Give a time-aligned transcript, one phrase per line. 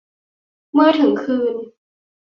[0.73, 1.55] เมื่อถึงคืน